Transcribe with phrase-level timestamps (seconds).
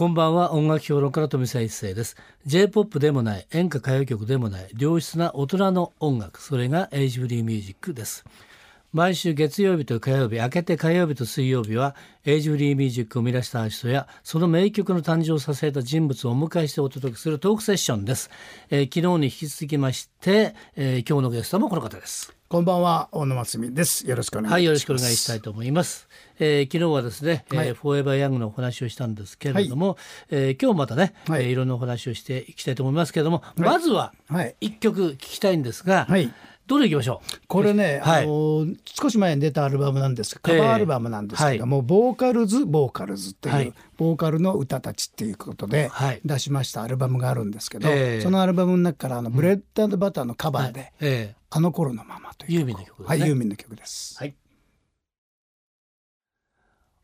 [0.00, 0.54] こんばんは。
[0.54, 2.16] 音楽評論家の富澤一世です。
[2.46, 3.46] J-POP でもない。
[3.50, 4.70] 演歌歌謡曲でもない。
[4.78, 6.40] 良質な大人の音楽。
[6.40, 8.24] それがエイジフリーミュージックです。
[8.94, 11.94] 毎週月曜日と火曜日明けて火曜日と水曜日は
[12.24, 18.30] エイジフリーミュージックを生み出したアーティストやその名曲の誕生を支えた人物をお迎えしてお届けするトークセッションです、
[18.70, 22.39] えー昨日に引き続きまして、えー今日のゲストもこの方です。
[22.52, 24.08] こんばんは、大野松美です。
[24.08, 24.52] よろしくお願いします。
[24.54, 26.08] はい、よろしくお願いしたいと思います。
[26.40, 29.96] えー昨日はですね、えーはい Forever Young のお話をしたんですけれども、
[30.30, 34.56] えー今日またね、はいいえーいろんなお話をしていきたいと思いますけれども、まずははい。
[34.60, 36.34] 一曲聞きたいんですが、はい。
[36.70, 37.40] どれいきましょう？
[37.48, 38.22] これね、はい。
[38.22, 40.38] あの少し前に出たアルバムなんです。
[40.38, 43.74] カバーアルバムなんですけども、ボーカルズボーカルズっていう、はい。
[43.96, 46.20] ボーカルの歌たちっていうことではい。
[46.24, 48.20] 出しましたアルバムがあるんですけど、ええ。
[48.20, 53.06] そのアルバムの中からあのブレッドバターのカバーで、えあの頃のままというユーミンの曲ですね。
[53.08, 54.16] はい、ユーミンの曲です。
[54.16, 54.28] はい。
[54.28, 54.32] ー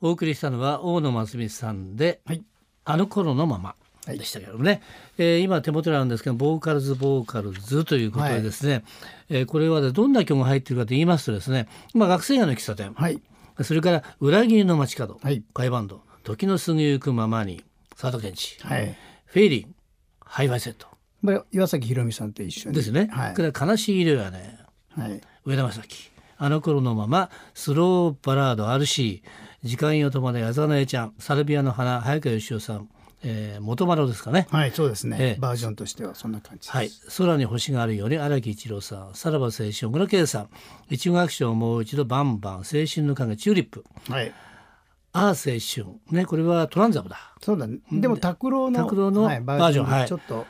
[0.00, 2.42] お送りしたのは大野真澄さんで、はい。
[2.86, 3.74] あの頃のまま。
[4.10, 4.18] はい。
[4.18, 4.82] でしたけどもね、
[5.18, 8.84] えー今手元にあるんですけどボーカルズボーカルズということでですね、
[9.28, 12.92] えーこれはでどんな曲が入っているかと言いますとですね、まあ、学生街の喫茶店。
[12.94, 13.20] はい。
[13.62, 15.42] それから裏切りの街角、はい。
[15.54, 17.62] 甲斐バンド時の過ぎゆくままに
[17.96, 18.96] 沢田研二、はい。
[19.26, 19.74] フィーリング
[20.24, 20.86] ハイファイセット。
[21.52, 22.74] 岩崎宏美さんと一緒に。
[22.74, 23.34] ですね、はい。
[23.34, 24.58] から悲しい色やね。
[24.96, 25.20] はい。
[25.44, 26.10] 上田正樹。
[26.38, 29.22] あの頃のままスローバラード RC
[29.62, 31.14] 時間よとまで矢沢永ちゃん。
[31.18, 32.88] サルビアの花早川義雄さん、
[33.22, 34.46] えー元丸ですかね。
[34.50, 35.40] はい、そうですね、ええ。
[35.40, 36.70] バージョンとしてはそんな感じです。
[36.70, 40.48] はい、空に星があるように荒木一郎さんさらば青春小倉圭さん。
[40.88, 43.84] 一語アクションもう一度バンバン青春の影チューリップ。
[44.08, 44.32] はい。
[45.12, 45.58] ああ青春。
[46.10, 47.18] ねこれはトランザムだ。
[47.42, 47.78] そうだね。
[47.92, 50.08] でも拓郎の拓郎のはい、バージョンはい。
[50.08, 50.46] ちょっと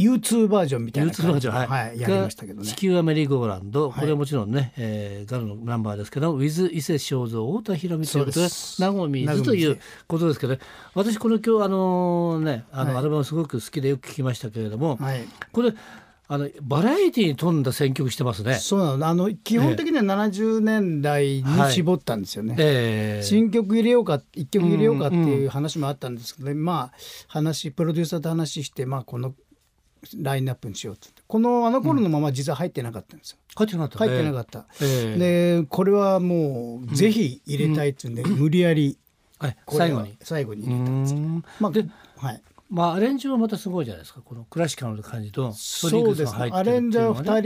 [0.00, 2.74] U2 バージョンみたいな U2 バージョンはい、はい、やりましたけどね地。
[2.74, 10.56] 球はメリーゴーランド、はいこれはもちろんね、えー、ガルのナンバーですけど、ウィズ伊勢正蔵、太田博美ということで、そうです名古水ということですけど、
[10.94, 15.24] 私この今日あのね、あのはいアルバムすごく好きでよく聞きましたけれども、はい。
[15.52, 15.74] これ
[16.32, 18.54] あのバラエティに富んだ選曲してますね。
[18.54, 19.06] そうなの。
[19.08, 22.54] あの基本的には70年代に絞ったんですよね。
[22.56, 29.34] えー新曲入れようか一曲入れようかっていう話もあったんですけど、まあ話プロデューサーと話してまあこの
[30.18, 33.38] ラインナップにしようってこのあの頃のまま実は入ってなかったんですよ。
[33.56, 33.98] 入ってなかった。
[33.98, 34.66] 入ってなかった。
[34.80, 35.18] えー
[35.62, 38.96] でこれはもうぜひ入れたいっていうんで、無理やり
[39.68, 40.16] 最後に？
[40.22, 41.14] 最後にう入れたんです。
[41.14, 42.42] んまあではい。
[42.70, 44.20] まあアレンジはまたすごいじゃないですか。
[44.22, 46.50] このクラシカルな感じとそうですね。
[46.52, 47.40] アレンジャー二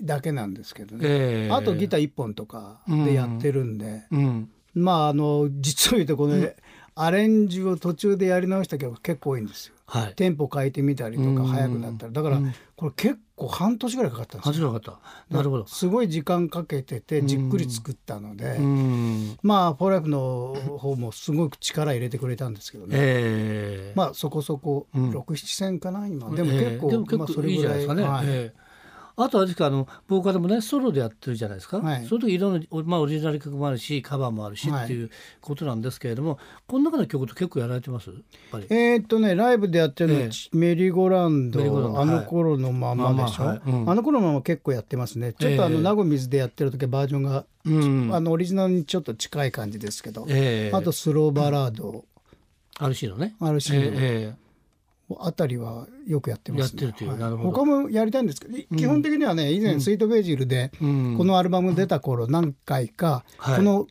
[0.00, 1.02] 人だけなんですけどね。
[1.04, 4.50] えーあとギター一本とかでやってるんで、うん。
[4.74, 6.48] まああの実を言うとこの、
[6.94, 9.74] アレンジを途中でやり直した曲結構多いんですよ。
[9.90, 10.14] はい。
[10.14, 14.52] テンポ変えてみたりとうんか速くなったらだからうんこれ結構半年ぐらいかかったんですよ。
[14.52, 15.34] 初めなかった。
[15.36, 15.66] なるほど。
[15.66, 19.38] すごい時間かけててじっくり作ったので、うん。
[19.42, 22.96] まあフォーライフの方もすごく力入れてくれたんですけどね。
[22.96, 28.02] ええまあそこそこうん六七戦かな今でもええ結構、まあそれぐらいじゃないですかね。
[28.04, 28.59] はいええ
[29.24, 31.78] あとあれですかあのボーカルもねソロでやってるじゃないですか。
[31.78, 32.06] はい。
[32.06, 35.04] その時いろんなまあオリジナル曲もあるしカバーもあるしはいってい。
[35.04, 35.10] う
[35.40, 38.10] ことなんですけれども、この中の曲って結構やられてます？
[38.68, 43.60] えーっとねライブでやってるのは、えメリーゴーランドメリーゴーランドあの頃のままでしょ、はい。
[43.66, 43.90] うん。
[43.90, 45.32] あの頃のまま結構やってますね。
[45.32, 48.10] ちょっとあの、ええ名古水でやってる時はバージョンが、うん。
[48.14, 50.76] あのオリジナルにちょっと近い感じですけど、ええ。
[50.76, 52.04] あとスローバラード、
[52.78, 53.34] あるしのね。
[53.40, 54.49] あるし、ええ
[55.20, 56.82] あたりはよくやってますね。
[56.84, 57.18] やってるというはい。
[57.18, 57.50] なるほど。
[57.50, 63.56] 他もやりたいんですけど、基本的にはね以前スイートベージルで、このアルバム出た頃何回か、はい。
[63.56, 63.86] この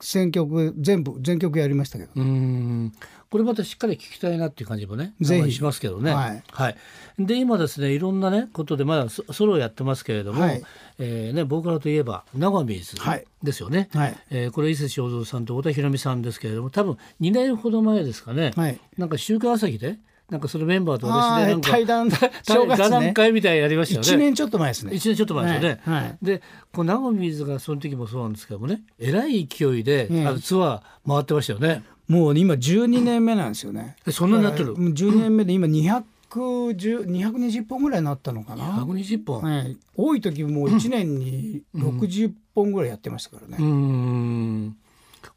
[0.00, 2.92] 選曲全部全曲やりましたけど、うん。
[3.30, 5.52] これまたしっかり聞きたいなっていう感じもねぜひ。
[5.52, 6.12] しますけどね。
[6.12, 6.76] はい。
[7.18, 10.62] で今ですねいろんなねことでまだソソロをやってますけれども、はい。
[10.98, 13.24] えーね、ボーカルといえば長水はい。
[13.42, 13.88] ですよね。
[13.94, 14.16] はい。
[14.30, 18.78] えーこれ伊勢正蔵さんと太田裕美さんですけれども多分2年ほど前ですかね、はい。
[18.98, 19.98] なんか「週刊朝日で」
[20.30, 24.06] なんかそのメンバーと私でなんか対談正座月談ね会みたいやりましたよね。
[24.06, 25.80] 一年ちょっと前ですね一年ちょっと前ですよね。
[25.84, 26.42] はいはいで
[26.72, 31.82] この長水がその時もそうなんですけどもねえらい勢いで、うんあのツアー回ってましたよね。
[32.06, 33.96] もう今12年目なんですよね。
[34.06, 34.66] えそんなになってる？
[34.66, 38.64] だからもう12年目で今210 220本ぐらいになったのかな。
[38.84, 39.42] 120本。
[39.42, 43.56] はい、多い時もう1年に60本ぐらいやってましたからね。
[43.58, 44.76] うーん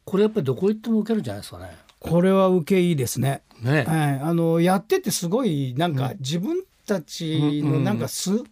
[0.04, 1.76] これやっぱりどこ行っても受けるんじゃないですかね。
[2.04, 3.42] これは受けいいですね。
[3.62, 8.46] ね、はい、あのやっててすごいなんか自分たちのなんか素、ううん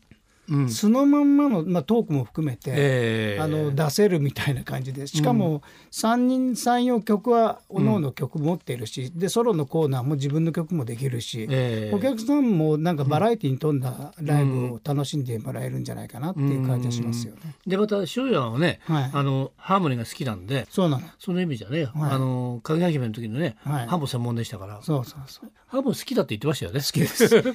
[0.69, 5.06] そのまんまの、まあ、トークも含めて、えーあの出せるみたいな感じで。
[5.06, 17.54] しかも3人34曲はおのおの曲持ってるし、でソロのコーナーも自分の曲もできるし、えーお客さんもなんかバラエティに富んだライブを楽しんでもらえるんじゃないかなっていう感じがしますよね。
[17.66, 19.10] でまた塩屋はね、はい。
[19.12, 21.02] あのハーモニーが好きなんでそうなの。
[21.19, 22.12] その意味じゃね、はい。
[22.12, 23.87] あのかぐや姫の時のね、はい。
[23.87, 24.81] ハーモ専門でしたから。
[24.82, 25.50] そうそうそう。
[25.66, 26.81] ハーモ好きだって言ってましたよね。
[26.81, 27.54] 好きです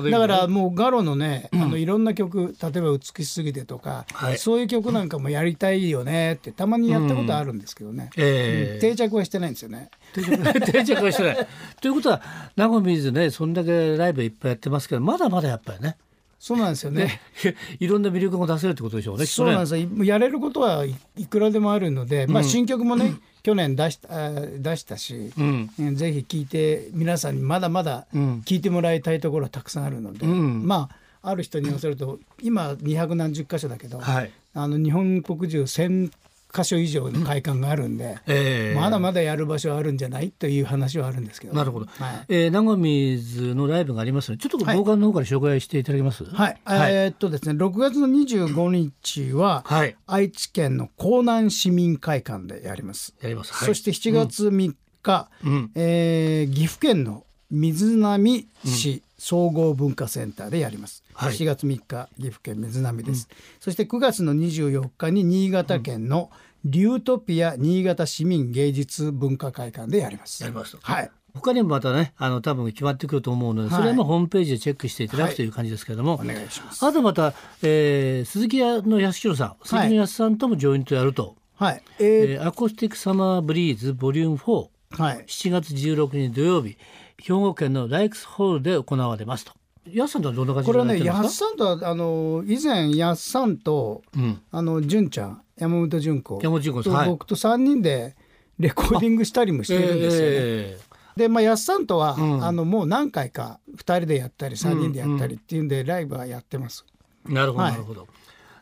[0.00, 4.38] だからもうガロのね、あのいろんな曲例えば「美しすぎて」とか、はい。
[4.38, 9.90] そういう曲なんかもやりたいよねってたまにやったことあるんですけどね、えー定着はしてないんですよね。
[10.14, 11.46] 定 着定着はしてない。
[11.80, 12.22] ということは
[12.56, 15.96] 名古屋水ねそんだけライブいっぱいやってますけどまだまだやっぱりね
[16.42, 17.20] そうなんですよね。
[17.78, 19.26] いろんな魅力も出せるってことでしょうね。
[19.26, 20.04] そうなんですよ。
[20.04, 30.88] やれることはいいくらでもあるので、まあ新曲もね、去年出した出したし、うんうんぜひ聴いて皆さんにまだまだうん聴いてもらいたいところはたくさんあるので、うんま
[31.22, 34.30] あある人に寄せると今200何十箇所だけど、はい。
[34.54, 36.10] あの日本国中1000
[36.54, 41.86] 箇所以上の会館があるんで、えーまだまだやる場所はあるんじゃないという話はあるんですけど、なるほど。
[41.86, 46.24] はいえー、名古屋水のライブがありますのでちょっとはいボーカルの方から紹介していただけます？
[46.24, 46.94] はい、はい。
[46.94, 49.96] えーっとですね6月の25日は、はい。
[50.06, 53.14] 愛知県の江南市民会館でやります。
[53.22, 53.52] やります。
[53.54, 61.04] はい、そして7月3日、うんえー岐阜県の瑞浪市総合文化センターでやります。
[61.14, 63.28] はい7月3日岐阜県瑞浪です。
[63.60, 66.32] そして9月の24日に新潟県の
[66.64, 70.42] りゅーとぴあ新潟市民芸術文化会館でやります。
[70.42, 71.10] やりますはい。
[71.34, 76.84] 他にもまたねあの多分決まってくると思うので、はいそれもホームページでチェックしていただはいくという感じですけれども、お願いします。
[76.84, 77.32] あとまた、
[77.62, 81.82] えー、鈴木屋の康弘さん鈴木の康さんともジョイントやると、はい。
[82.00, 85.24] ええー Acoustic Summer Breeze Volume 4ーはい。
[85.28, 86.76] 7月16日土曜日
[87.22, 89.52] 兵庫県のライクスホールで行われますと。
[89.90, 91.46] 安さんとはどんな感じこれはね、でやってるんやですか？
[91.46, 94.40] っさんとはあの以前やっさんとうん。
[94.50, 96.40] あの純ちゃん山本純子。
[96.42, 98.16] 山本純子さん僕と3人で
[98.58, 100.26] レコーディングしたりもしてるんですよね。
[100.30, 100.78] え
[101.16, 102.44] でまあやっさんとは、うん。
[102.44, 106.84] あのもう何回か2人でやったり3人でやったりっていうんで、ライブはやってます。
[107.26, 107.72] ーなるほどはい。
[107.72, 108.08] なるほど、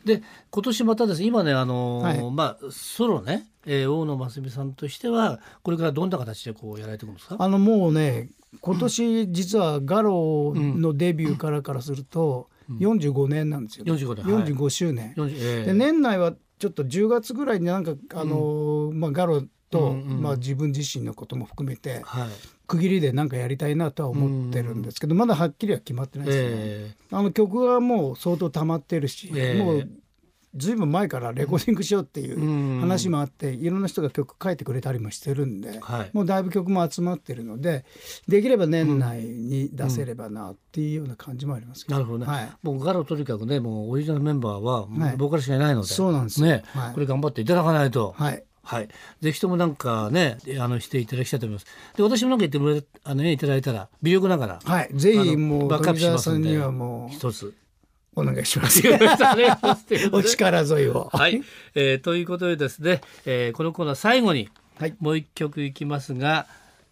[0.05, 2.31] で今年またですね今ねあのーはい。
[2.33, 7.37] まあソロね、えー大野真澄さんとしてはこれからどんな形でこうやられていくんですか？
[7.39, 8.31] あのもうね
[8.61, 14.45] 今年実はガロのデビューからからすると45年なんですよ、45年はい。
[14.53, 15.13] 45周年。
[15.17, 15.65] 40えー。
[15.67, 20.23] で年内はちょっと10月ぐらいになんかあの、まあ、ガロと、うんうん。
[20.23, 22.29] まあ、自分自身のことも含めてはい。
[22.67, 26.57] 区切りでなんかやりたいなとは思ってるんですけど、まだはっきりは決まってないですよね。
[26.59, 29.63] えあの曲はもう相当溜まってるし、ええ。
[29.63, 29.89] もう
[30.57, 32.79] ずいぶん前からレコーディングしようっていうん。
[32.79, 36.11] う話もあって、いろんな人が曲書いてくれたりもしてるんで、はい。
[36.13, 37.85] もうだいぶ曲も集まってるので
[38.29, 42.51] できれば年内に出せればなっていうような感じもありますけど、なるほどね、はい。
[42.63, 45.17] もうガロとにかくねもうオリジナルメンバーははい。
[45.17, 46.47] ボーカルしかいないので、そうなんですよ。
[46.47, 46.95] ね、はい。
[46.95, 48.89] これ頑張っていただかないと、はいはい、
[49.21, 51.67] ぜひともなんかねあのしていただきたいと思います。
[51.97, 57.55] で私もなんか言ってもらえあのねいただいたら微力ながら、はい、ぜひもうバックアップしますんでさんにはもう一つ
[58.15, 58.83] お願いします。
[60.13, 61.11] お力添えを。
[61.13, 61.43] はい、
[61.75, 64.49] えーということでですね、えーこのコーナー最後に
[64.79, 66.47] はいもう一曲いきますが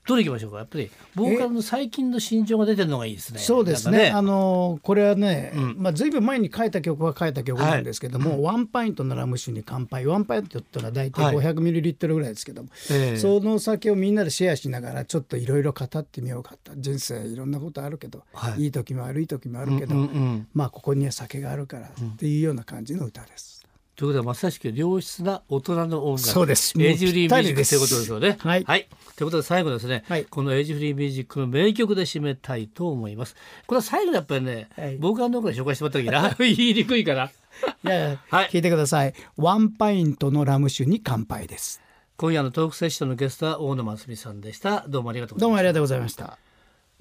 [0.08, 0.58] どれいきましょうか？
[0.58, 3.38] やっぱりボーカルの最近の心情が出てるのがいいですね。
[3.40, 4.04] そうですね。
[4.04, 10.06] なんかあのこれはね、うんまあずいぶん前に書いた曲は書いた曲なんですけども、ワンパイントのラム酒に乾杯。
[10.06, 16.72] ワンパイントって言ったら大体はい500ミリリットルぐらいですけども、えーその酒をみんなでシェアしながらちょっといろいろ語ってみようかと。
[16.76, 23.58] 人生いろんなことあるけど、はいい、い時も悪い時もあるけど、うんうんうんまあここには酒があるからっていうような感じの歌です。
[23.98, 28.38] ということでまさしく良質な大人の音楽そうです Age Free Music ということですよね。
[28.38, 28.84] はいという
[29.24, 33.34] ことで最後ですね、はいこの Age Free Music の名曲で締めたいと思います。
[33.66, 37.24] これは最後にやっぱりね、はいボーカルの方から紹介してもらった時 な言いにくいから。
[37.24, 39.12] いやいや はい聞いてください。
[39.36, 41.80] ワンパイントのラム酒に乾杯です。
[42.16, 44.84] 今夜のトークセッションのゲストは大野真澄さんでした。
[44.86, 45.40] どうもありがとうございました。
[45.40, 46.38] どうもありがとうございました。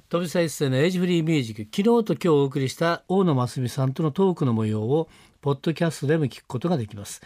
[0.09, 5.09] 飛び一世のエイジフリーミュージック昨日と今日お送りした大野真澄さんとのトークの模様を
[5.47, 7.21] ポッドキャストでも聞くことができます。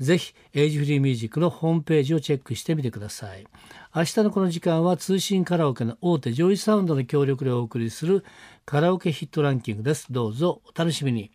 [0.00, 3.46] ぜひ Age Free Music のホームページをチェックしてみてください。
[3.94, 8.24] 明日のこの時間は通信カラオケの大手 JOYSOUND の協力でお送りする
[8.64, 10.06] カラオケヒットランキングです。
[10.10, 11.32] どうぞお楽しみに。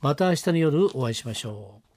[0.00, 1.87] また明日の夜お会いしましょう。